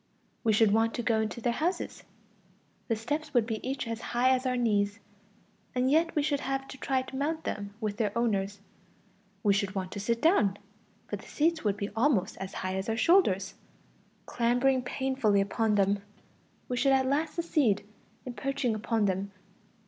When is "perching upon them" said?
18.33-19.31